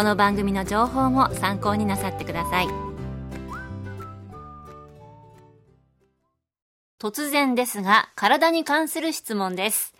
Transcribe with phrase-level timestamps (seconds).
[0.00, 2.68] この番組の情報も参考になさってください
[6.98, 9.92] 突然ですが体に関する質問です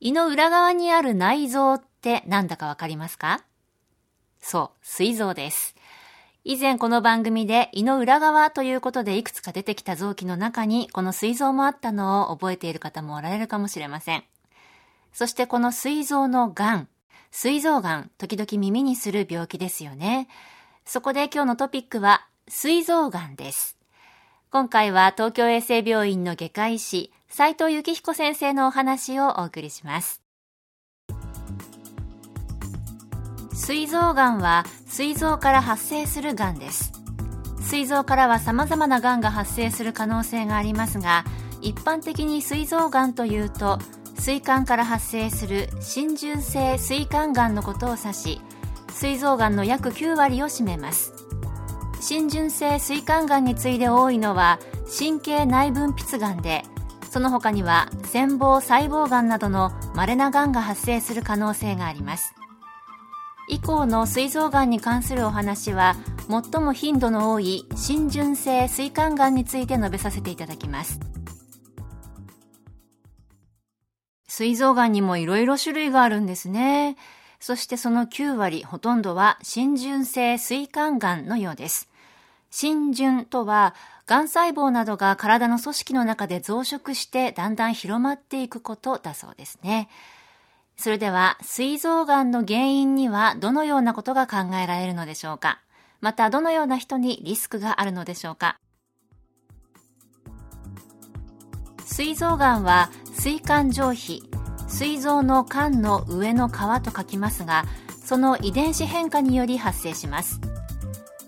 [0.00, 3.42] 胃の裏側にある内臓って何だかわかりますか？
[4.38, 5.74] そう、膵臓です。
[6.44, 14.24] 以前この番組で胃の裏側ということでいくつか出てきた臓器の中にこの膵臓もあったのを覚えている方もおられるかもしれません。
[15.14, 16.86] そしてこの膵臓の癌、
[17.30, 20.28] 膵臓癌、時々耳にする病気ですよね。
[20.84, 23.76] そこで今日のトピックは、膵臓癌です。
[24.50, 30.22] 今回は東京衛生病院の外科医師、斉藤幸彦先生のお話をお送りします。
[33.52, 36.92] 膵臓癌は膵臓から発生する癌です。
[37.60, 41.24] 膵臓からは様々な癌が発生する可能性がありますが、
[41.60, 43.78] 一般的に膵臓癌というと
[44.18, 48.40] 膵管から発生する浸潤性膵管がんのことを指し
[48.90, 51.12] 膵臓がんの約9割を占めます。
[52.00, 54.58] 浸潤性膵管がんに次いで多いのは
[54.98, 56.62] 神経内分泌がんで
[57.10, 62.34] その他には繊胞細胞がんなどの稀ながんが発生する可能性があります。
[63.48, 65.96] 以降の膵臓がんに関するお話は
[66.28, 71.00] 最も頻度の多い浸潤性膵管がんについて述べさせていただきます。
[74.38, 76.96] 膵臓がんにもいろいろ種類があるんですね。
[77.40, 81.88] そしてその9割、ほとんどは浸潤性膵管がんのようです。
[82.48, 83.74] 浸潤とは、
[84.06, 89.88] がん細胞などが体の組織の中で増殖してだんだん広まっていくことだそうですね。
[90.76, 95.58] それでは、膵臓がんの原因にはどのようなことが考えられるのでしょうか？
[96.00, 98.56] また、どのような人にリスクがあるのでしょうか？
[101.98, 104.22] 膵臓がんは膵管上皮
[104.68, 106.52] 膵臓の管の上の皮
[106.84, 107.64] と書きますが
[108.04, 110.40] その遺伝子変化により発生します。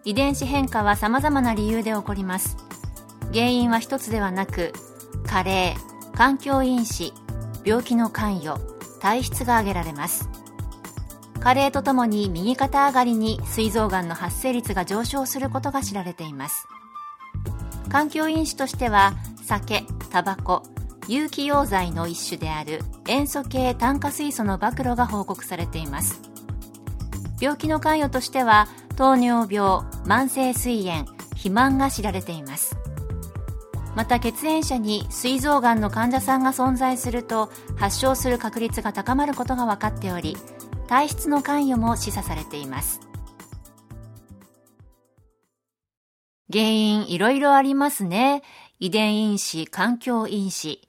[0.05, 2.57] 遺伝子変化は様々な理由で起こります。
[3.35, 4.73] 原因は一つではなく
[5.27, 5.75] 加齢
[6.15, 7.13] 環境因子
[7.65, 8.61] 病気の関与
[9.01, 10.29] 体質が挙げられます。
[11.41, 16.69] 加齢とともに右肩上がりに膵臓がんの発生率が上昇することが知られています。
[17.89, 20.63] 環境因子としては酒タバコ
[21.09, 26.21] 有機溶剤の一種である塩素系炭化水素の暴露が報告されています。
[27.41, 32.77] 病気の関与としては糖尿病慢性膵炎肥満が知られています。
[33.97, 40.37] また血縁者に膵臓がんの患者さんが存在すると発症する確率が高まることが分かっており
[40.87, 43.01] 体質の関与も示唆されています。
[46.53, 48.43] 原因いろいろありますね。
[48.81, 50.81] 遺伝因子、環境因子。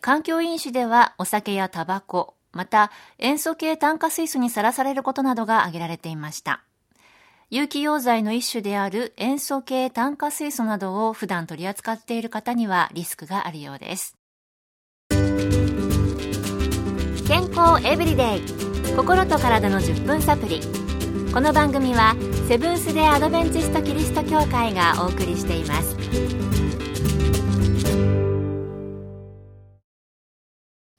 [0.00, 6.64] 環境因子ではお酒やタバコ、また塩素系炭化水素にさらされることなどが挙げられていました。
[7.48, 14.16] 有機溶剤の一種である塩素系炭化水素などを普段取り扱っている方にはリスクがあるようです。
[17.28, 20.60] 健康エブリデイ心と体の10分サプリ
[21.32, 22.14] この番組は
[22.48, 25.96] セブンス・デ・アドベンチスト・キリスト教会がお送りしています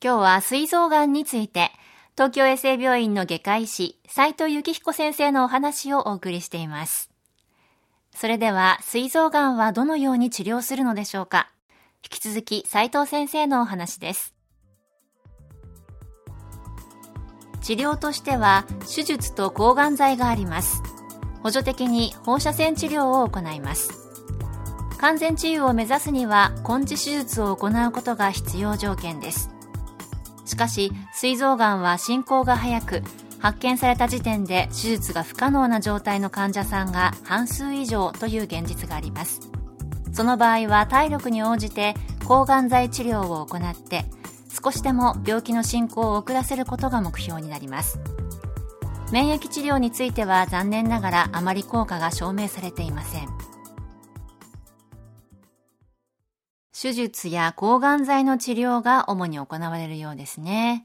[0.04, 1.72] 今日は膵臓がんについて、
[2.16, 7.10] 東京衛生病院の外科医師、斉藤幸彦先生のお話をお送りしています。
[8.14, 11.54] それでは、膵臓がんはどのように治療するのでしょうか
[12.04, 14.36] 引き続き、斉藤先生のお話です。
[17.62, 20.84] 治療としては、手術と抗がん剤があります。
[21.44, 24.04] 補助的に放射線治療を行います。
[25.04, 29.53] 完全治癒を目指すには根治手術を行うことが必要条件です
[30.46, 33.02] しかし膵臓がんは進行が早く
[33.40, 39.42] 発見された時点で手術が不可能な状態の患者さんが半数以上という現実があります。
[40.14, 41.96] その場合は体力に応じて
[42.26, 44.06] 抗がん剤治療を行って
[44.64, 48.00] 少しでも病気の進行を遅らせることが目標になります。
[49.12, 53.28] 免疫治療については残念ながらあまり効果が証明されていません。
[56.84, 60.84] 手術や抗がん剤の治療が主に行われるようですね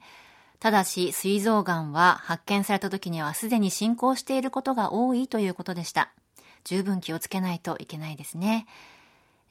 [0.60, 6.12] ただし、膵臓がんは発見された時にはすでに進行していることが多いということでした。
[6.62, 8.66] 十分気をつけないといけないですね。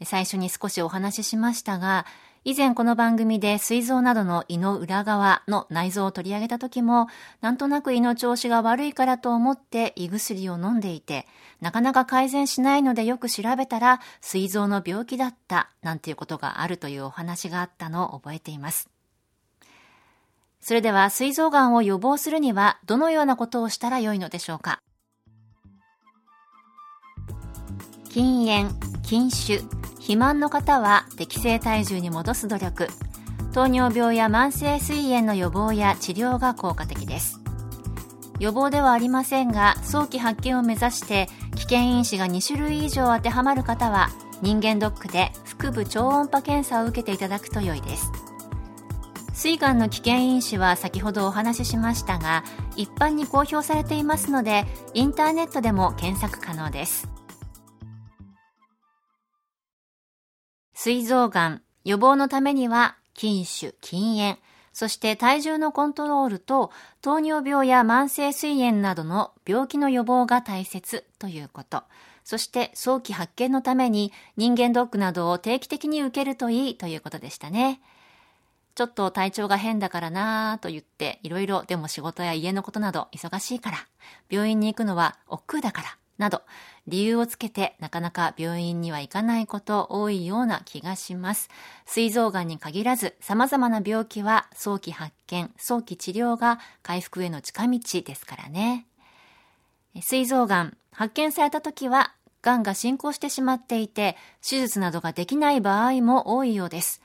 [0.03, 2.05] 最初に少しお話ししましたが、
[2.43, 7.07] 以前この番組で膵臓などの胃の裏側の内臓を取り上げた時も、
[7.41, 11.27] なんとなく胃の調子が悪いからと思って胃薬を飲んでいて、
[11.59, 18.89] なかなか改善しないのでよく調べたら、膵臓の病気だったなんていうことがあるというお話があったのを覚えています。
[20.61, 24.79] それでは、膵臓がんを予防するには、どのようなことをしたらよいのでしょうか？
[28.17, 28.71] 禁煙、
[29.03, 29.59] 禁酒、
[29.99, 32.87] 肥満の方は適正体重に戻す努力、
[33.53, 37.39] 糖尿病や慢性膵炎の予防や治療が効果的です。
[38.39, 41.27] 予防ではありませんが、早期発見を目指して
[41.57, 44.09] 危険因子が2種類以上当てはまる方は、
[44.41, 48.11] 人間ドックで腹部超音波検査を受けていただくと良いです。
[49.33, 52.43] 膵がんの危険因子は先ほどお話ししましたが
[52.75, 54.65] 一般に公表されていますので
[54.95, 57.07] インターネットでも検索可能です
[60.87, 64.39] 膵臓がん予防のためには禁酒禁煙
[64.71, 71.81] そして体重のコントロールと糖尿病や慢性膵炎などの病気の予防が大切ということ。
[72.23, 77.81] そして早期発見のために人間ドックなどを定期的に受けるといいということでしたね。
[78.75, 83.77] ちょっと体調が変だからなぁと言って、いろいろでも仕事や家のことなど忙しいから、
[84.29, 86.41] 病院に行くのは億劫だから、など、
[86.87, 91.49] 理由をつけてなかなか病院には行かないこと多いような気がします。
[91.85, 98.87] 膵臓がんに限らず様々な病気は早期発見、早期治療が回復への近道ですからね。
[100.01, 104.15] 膵臓がん、発見された時は、がんが進行してしまっていて、
[104.47, 107.01] 手術などができない場合も多いようです。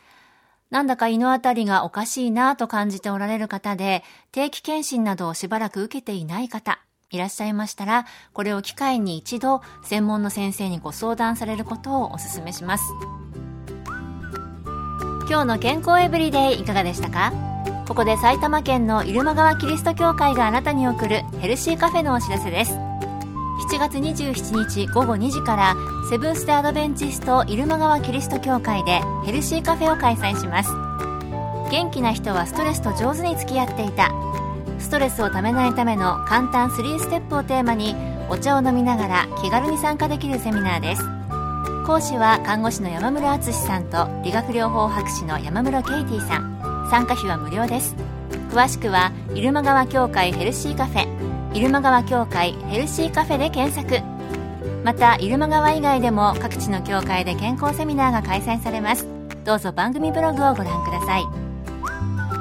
[0.71, 6.81] なんだか胃のあたりがおかしいなぁと感じておられる方で、定期検診などをしばらく受けていない方、
[7.13, 12.85] いらっしゃいましたら、これを機会に一度、専門の先生にご相談されることをお勧めします。
[15.29, 17.33] 今日の健康エブリデイいかがでしたか？
[17.87, 22.73] ここで埼玉県の入間川キリスト教会があなたに送るヘルシーカフェのお知らせです。
[22.73, 25.77] 7月27日午後2時から
[26.11, 30.71] セブンス・デ・アドベンチスト入間川キリスト教会でヘルシーカフェを開催します
[31.71, 34.11] 元気な人はストレスと上手に付き合っていた
[34.93, 37.97] ストレスをためないための簡単3ステップをテーマに
[38.29, 41.03] お茶を飲みながら気軽に参加できるセミナーです。
[41.87, 46.89] 講師は看護師の山村敦さんと理学療法博士の山室ケイティさん。
[46.91, 47.97] 参加費は無料です。
[48.51, 51.07] 詳しくは入間川協会ヘルシーカフェ。
[51.55, 54.05] 入間川協会ヘルシーカフェで検索。
[54.85, 59.07] また入間川以外でも各地の協会で健康セミナーが開催されます。
[59.47, 61.25] どうぞ番組ブログをご覧ください。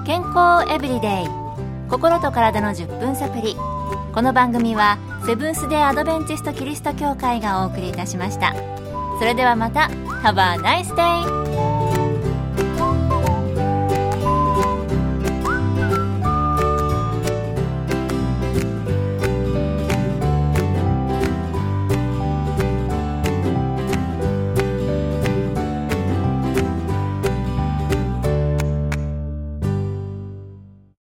[0.05, 1.40] 健康エブリデイ。
[1.91, 3.53] 心と体の10分サプリ
[4.13, 8.55] この番組はセブンス・デー・アドベンチスト・キリスト教会がお送りいたしました。
[9.19, 9.89] それではまた。
[10.23, 11.60] Have a nice day!